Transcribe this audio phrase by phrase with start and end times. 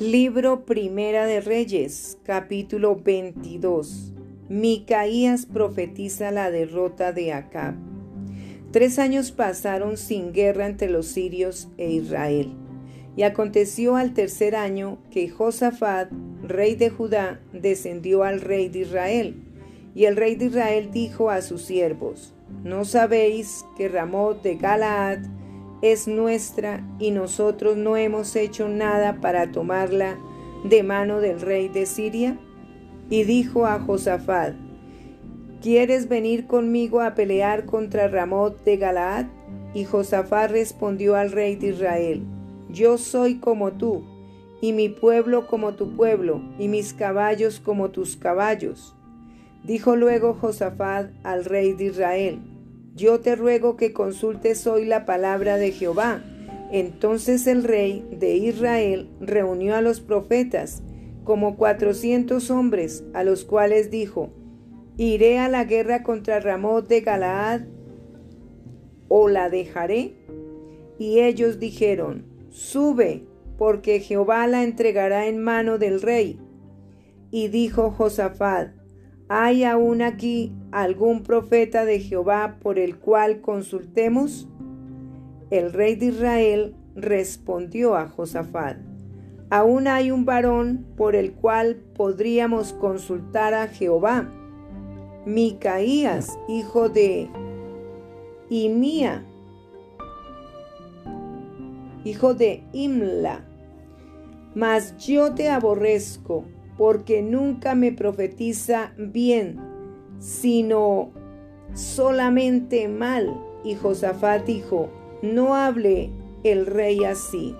[0.00, 4.14] Libro Primera de Reyes, capítulo 22.
[4.48, 7.74] Micaías profetiza la derrota de Acab.
[8.72, 12.50] Tres años pasaron sin guerra entre los sirios e Israel.
[13.14, 16.10] Y aconteció al tercer año que Josafat,
[16.44, 19.34] rey de Judá, descendió al rey de Israel.
[19.94, 22.32] Y el rey de Israel dijo a sus siervos,
[22.64, 25.39] ¿no sabéis que Ramot de Galaad
[25.82, 30.18] es nuestra y nosotros no hemos hecho nada para tomarla
[30.64, 32.38] de mano del rey de Siria?
[33.08, 34.54] Y dijo a Josafat,
[35.60, 39.26] ¿quieres venir conmigo a pelear contra Ramot de Galaad?
[39.74, 42.22] Y Josafat respondió al rey de Israel,
[42.68, 44.04] yo soy como tú,
[44.60, 48.94] y mi pueblo como tu pueblo, y mis caballos como tus caballos.
[49.64, 52.40] Dijo luego Josafat al rey de Israel,
[52.94, 56.22] yo te ruego que consultes hoy la palabra de Jehová.
[56.72, 60.82] Entonces el rey de Israel reunió a los profetas,
[61.24, 64.30] como cuatrocientos hombres, a los cuales dijo,
[64.96, 67.62] ¿Iré a la guerra contra Ramot de Galaad
[69.08, 70.14] o la dejaré?
[70.98, 73.24] Y ellos dijeron, Sube,
[73.56, 76.38] porque Jehová la entregará en mano del rey.
[77.30, 78.79] Y dijo Josafat,
[79.32, 84.48] ¿Hay aún aquí algún profeta de Jehová por el cual consultemos?
[85.50, 88.78] El rey de Israel respondió a Josafat,
[89.48, 94.28] aún hay un varón por el cual podríamos consultar a Jehová,
[95.24, 97.30] Micaías, hijo de
[98.48, 99.24] Imía,
[102.02, 103.44] hijo de Imla,
[104.56, 106.46] mas yo te aborrezco
[106.80, 109.60] porque nunca me profetiza bien,
[110.18, 111.12] sino
[111.74, 113.38] solamente mal.
[113.62, 114.88] Y Josafat dijo,
[115.20, 116.08] no hable
[116.42, 117.54] el rey así.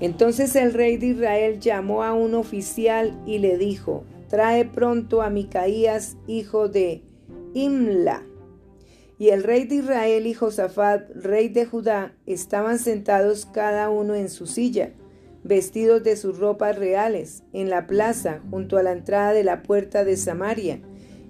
[0.00, 5.30] Entonces el rey de Israel llamó a un oficial y le dijo, trae pronto a
[5.30, 7.02] Micaías, hijo de
[7.54, 8.24] Imla.
[9.16, 14.28] Y el rey de Israel y Josafat, rey de Judá, estaban sentados cada uno en
[14.28, 14.90] su silla
[15.44, 20.04] vestidos de sus ropas reales, en la plaza, junto a la entrada de la puerta
[20.04, 20.80] de Samaria,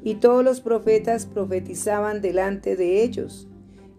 [0.05, 3.49] y todos los profetas profetizaban delante de ellos.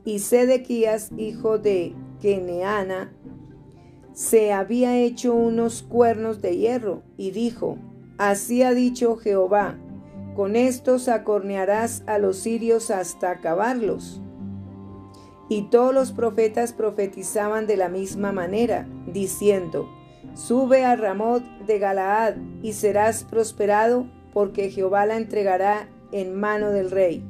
[0.06, 3.12] Y Sedequías, hijo de Keneana,
[4.14, 7.78] se había hecho unos cuernos de hierro, y dijo,
[8.18, 9.78] Así ha dicho Jehová,
[10.36, 14.22] con estos acornearás a los sirios hasta acabarlos.
[15.50, 19.90] Y todos los profetas profetizaban de la misma manera, diciendo,
[20.36, 26.92] Sube a Ramot de Galaad y serás prosperado, porque Jehová la entregará en mano del
[26.92, 27.24] rey.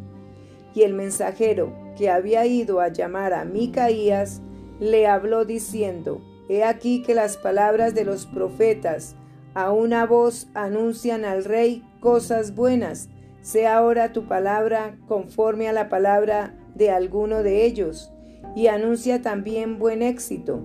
[0.73, 4.41] Y el mensajero que había ido a llamar a Micaías
[4.79, 9.15] le habló diciendo, He aquí que las palabras de los profetas
[9.53, 13.09] a una voz anuncian al rey cosas buenas.
[13.41, 18.11] Sea ahora tu palabra conforme a la palabra de alguno de ellos,
[18.55, 20.59] y anuncia también buen éxito.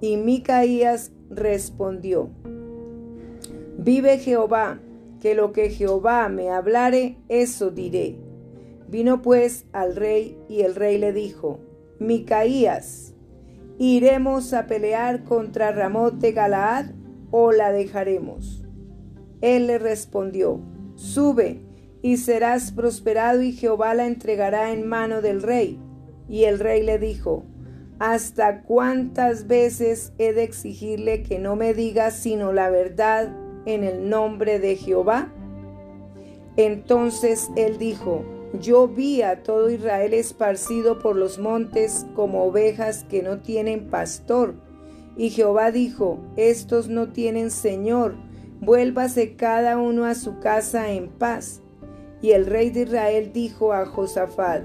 [0.00, 2.30] Y Micaías respondió,
[3.78, 4.80] Vive Jehová,
[5.20, 8.16] que lo que Jehová me hablare, eso diré.
[8.88, 11.60] Vino pues al rey y el rey le dijo,
[11.98, 13.14] Micaías,
[13.78, 16.86] ¿iremos a pelear contra Ramot de Galaad
[17.30, 18.64] o la dejaremos?
[19.40, 20.60] Él le respondió,
[20.94, 21.60] Sube
[22.02, 25.78] y serás prosperado y Jehová la entregará en mano del rey.
[26.28, 27.44] Y el rey le dijo,
[27.98, 33.34] ¿Hasta cuántas veces he de exigirle que no me diga sino la verdad
[33.64, 35.32] en el nombre de Jehová?
[36.58, 38.22] Entonces él dijo,
[38.60, 44.54] yo vi a todo Israel esparcido por los montes como ovejas que no tienen pastor.
[45.16, 48.14] Y Jehová dijo, estos no tienen Señor,
[48.60, 51.62] vuélvase cada uno a su casa en paz.
[52.20, 54.64] Y el rey de Israel dijo a Josafat,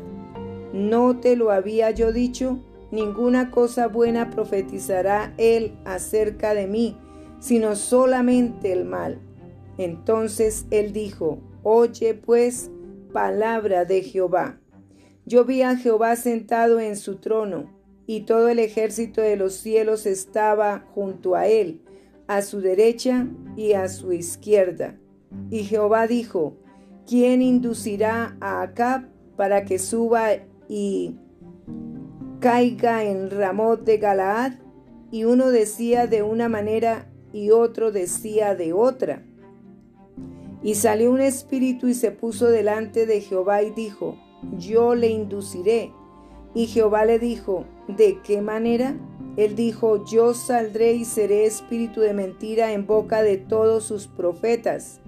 [0.73, 2.59] ¿no te lo había yo dicho?
[2.91, 6.97] Ninguna cosa buena profetizará él acerca de mí,
[7.39, 9.19] sino solamente el mal.
[9.77, 12.71] Entonces él dijo, Oye pues
[13.13, 14.59] palabra de Jehová.
[15.25, 17.69] Yo vi a Jehová sentado en su trono,
[18.07, 21.81] y todo el ejército de los cielos estaba junto a él,
[22.27, 24.97] a su derecha y a su izquierda.
[25.49, 26.57] Y Jehová dijo,
[27.07, 30.29] ¿quién inducirá a Acab para que suba
[30.67, 31.15] y
[32.41, 34.53] caiga en Ramot de Galaad,
[35.11, 39.23] y uno decía de una manera y otro decía de otra.
[40.63, 44.17] Y salió un espíritu y se puso delante de Jehová y dijo,
[44.57, 45.91] yo le induciré.
[46.53, 48.95] Y Jehová le dijo, ¿de qué manera?
[49.37, 54.99] Él dijo, yo saldré y seré espíritu de mentira en boca de todos sus profetas.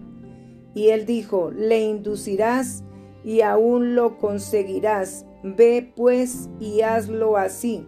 [0.75, 2.83] Y él dijo, le inducirás
[3.23, 5.25] y aún lo conseguirás.
[5.43, 7.85] Ve pues y hazlo así.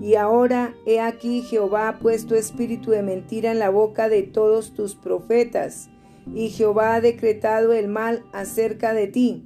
[0.00, 4.72] Y ahora he aquí Jehová ha puesto espíritu de mentira en la boca de todos
[4.72, 5.90] tus profetas,
[6.34, 9.44] y Jehová ha decretado el mal acerca de ti.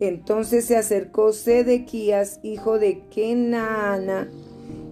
[0.00, 4.28] Entonces se acercó Sedequías, hijo de Kenaana,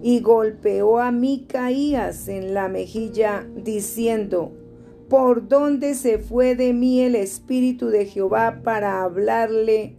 [0.01, 4.53] y golpeó a Micaías en la mejilla, diciendo,
[5.09, 9.95] ¿Por dónde se fue de mí el espíritu de Jehová para hablarle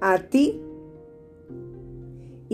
[0.00, 0.60] a ti?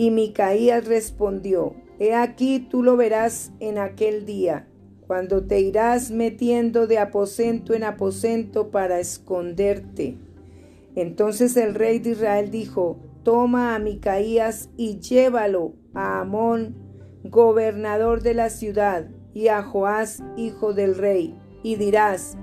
[0.01, 4.67] Y Micaías respondió, He aquí tú lo verás en aquel día,
[5.05, 10.17] cuando te irás metiendo de aposento en aposento para esconderte.
[10.95, 16.77] Entonces el rey de Israel dijo, Toma a Micaías y llévalo a Amón,
[17.23, 22.39] gobernador de la ciudad, y a Joás, hijo del rey, y dirás,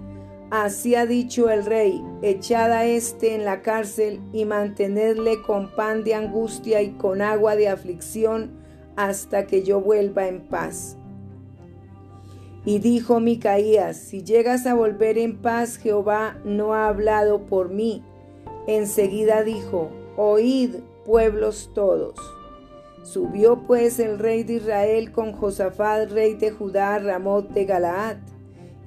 [0.51, 6.05] Así ha dicho el rey, echad a éste en la cárcel y mantenedle con pan
[6.05, 8.53] de angustia y con agua de aflicción
[8.97, 10.97] hasta que yo vuelva en paz.
[12.65, 18.03] Y dijo Micaías, si llegas a volver en paz, Jehová no ha hablado por mí.
[18.67, 22.15] Enseguida dijo, oíd pueblos todos.
[23.03, 28.38] Subió pues el rey de Israel con Josafat, rey de Judá, Ramot de Galaad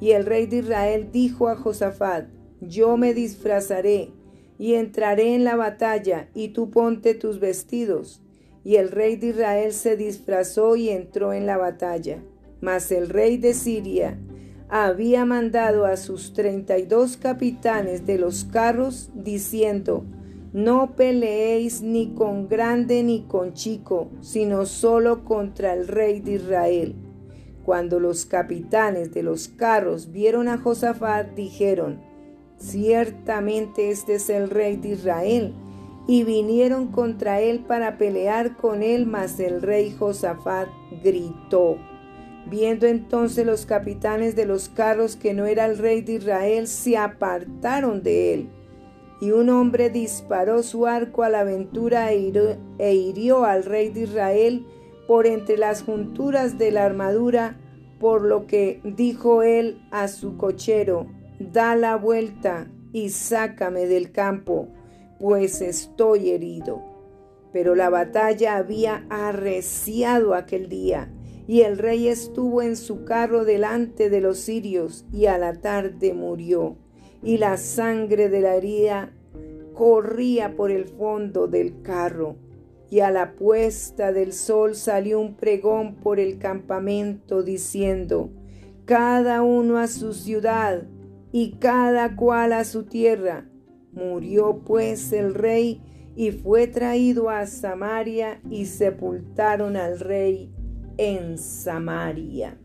[0.01, 2.27] y el rey de Israel dijo a Josafat,
[2.59, 4.11] yo me disfrazaré
[4.57, 8.21] y entraré en la batalla, y tú ponte tus vestidos.
[8.63, 12.21] Y el rey de Israel se disfrazó y entró en la batalla.
[12.61, 14.19] Mas el rey de Siria
[14.69, 20.05] había mandado a sus treinta y dos capitanes de los carros, diciendo,
[20.53, 26.95] No peleéis ni con grande ni con chico, sino solo contra el rey de Israel.
[27.65, 32.01] Cuando los capitanes de los carros vieron a Josafat, dijeron,
[32.57, 35.53] ciertamente este es el rey de Israel.
[36.07, 40.67] Y vinieron contra él para pelear con él, mas el rey Josafat
[41.03, 41.77] gritó.
[42.49, 46.97] Viendo entonces los capitanes de los carros que no era el rey de Israel, se
[46.97, 48.49] apartaron de él.
[49.21, 54.01] Y un hombre disparó su arco a la aventura e hirió, e al rey de
[54.01, 54.65] Israel,
[55.11, 57.57] por entre las junturas de la armadura,
[57.99, 61.05] por lo que dijo él a su cochero,
[61.37, 64.69] da la vuelta y sácame del campo,
[65.19, 66.81] pues estoy herido.
[67.51, 71.11] Pero la batalla había arreciado aquel día,
[71.45, 76.13] y el rey estuvo en su carro delante de los sirios, y a la tarde
[76.13, 76.77] murió,
[77.21, 79.11] y la sangre de la herida
[79.73, 82.37] corría por el fondo del carro
[82.91, 88.29] y a la puesta del sol salió un pregón por el campamento diciendo,
[88.83, 90.83] cada uno a su ciudad
[91.31, 93.47] y cada cual a su tierra.
[93.93, 95.81] Murió pues el rey
[96.17, 100.51] y fue traído a Samaria y sepultaron al rey
[100.97, 102.57] en Samaria.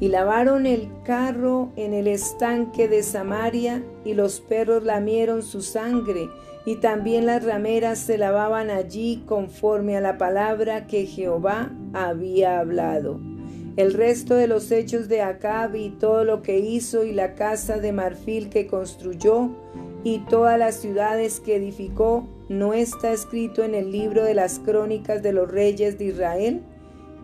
[0.00, 6.30] Y lavaron el carro en el estanque de Samaria y los perros lamieron su sangre
[6.64, 13.20] y también las rameras se lavaban allí conforme a la palabra que Jehová había hablado.
[13.76, 17.78] El resto de los hechos de Acab y todo lo que hizo y la casa
[17.78, 19.50] de marfil que construyó
[20.04, 25.22] y todas las ciudades que edificó no está escrito en el libro de las crónicas
[25.22, 26.62] de los reyes de Israel.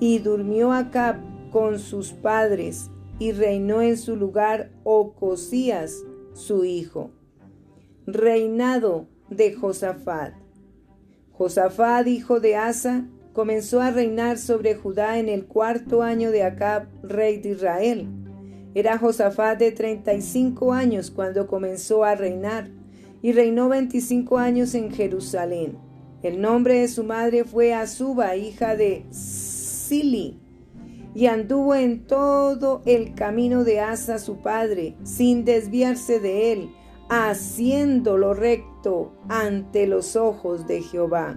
[0.00, 1.16] Y durmió Acab
[1.50, 7.10] con sus padres y reinó en su lugar Ocosías, su hijo.
[8.06, 10.34] Reinado de Josafat.
[11.32, 16.88] Josafat, hijo de Asa, comenzó a reinar sobre Judá en el cuarto año de Acab,
[17.02, 18.08] rey de Israel.
[18.74, 22.68] Era Josafat de 35 años cuando comenzó a reinar
[23.22, 25.78] y reinó 25 años en Jerusalén.
[26.22, 30.40] El nombre de su madre fue Azuba, hija de Sili,
[31.14, 36.70] y anduvo en todo el camino de Asa su padre, sin desviarse de él,
[37.08, 41.36] haciendo lo recto ante los ojos de Jehová.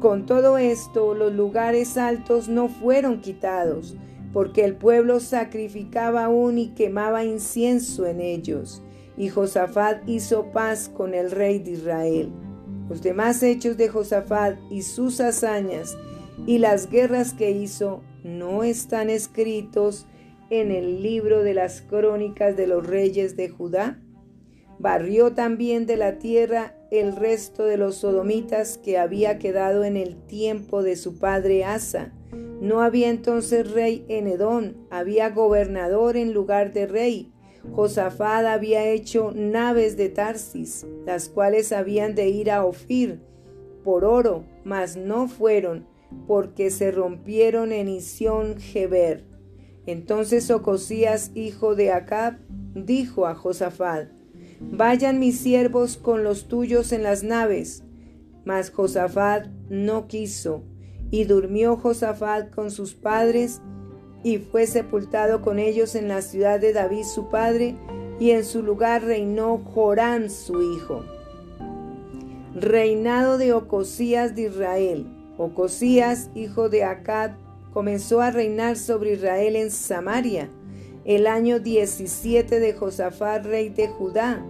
[0.00, 3.96] Con todo esto, los lugares altos no fueron quitados,
[4.32, 8.82] porque el pueblo sacrificaba aún y quemaba incienso en ellos.
[9.16, 12.32] Y Josafat hizo paz con el rey de Israel.
[12.88, 15.96] Los demás hechos de Josafat y sus hazañas
[16.46, 20.06] y las guerras que hizo no están escritos
[20.50, 23.98] en el libro de las crónicas de los reyes de Judá
[24.82, 30.16] barrió también de la tierra el resto de los sodomitas que había quedado en el
[30.26, 32.12] tiempo de su padre Asa.
[32.60, 37.32] No había entonces rey en Edom, había gobernador en lugar de rey.
[37.70, 43.20] Josafat había hecho naves de Tarsis, las cuales habían de ir a Ofir
[43.84, 45.86] por oro, mas no fueron,
[46.26, 49.24] porque se rompieron en Isión Geber.
[49.86, 52.38] Entonces Ocosías, hijo de Acab,
[52.74, 54.08] dijo a Josafat,
[54.70, 57.84] Vayan mis siervos con los tuyos en las naves.
[58.44, 60.62] Mas Josafat no quiso,
[61.10, 63.60] y durmió Josafat con sus padres,
[64.24, 67.76] y fue sepultado con ellos en la ciudad de David su padre,
[68.18, 71.04] y en su lugar reinó Jorán su hijo.
[72.54, 75.06] Reinado de Ocosías de Israel.
[75.38, 77.32] Ocosías, hijo de Acad,
[77.72, 80.50] comenzó a reinar sobre Israel en Samaria
[81.04, 84.44] el año 17 de Josafat, rey de Judá,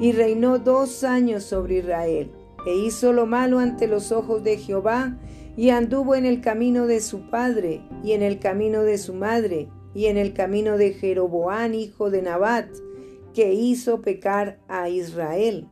[0.00, 2.30] y reinó dos años sobre Israel,
[2.66, 5.18] e hizo lo malo ante los ojos de Jehová,
[5.56, 9.68] y anduvo en el camino de su padre, y en el camino de su madre,
[9.94, 12.68] y en el camino de Jeroboán, hijo de Nabat,
[13.34, 15.68] que hizo pecar a Israel,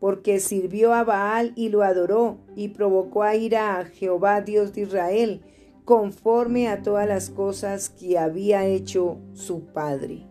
[0.00, 4.82] porque sirvió a Baal y lo adoró, y provocó a ira a Jehová, Dios de
[4.82, 5.42] Israel,
[5.88, 10.27] conforme a todas las cosas que había hecho su padre.